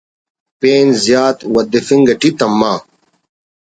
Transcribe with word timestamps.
پین 0.59 0.87
زیات 1.03 1.37
ودفنگ 1.53 2.05
اٹی 2.13 2.29
تما 2.37 2.73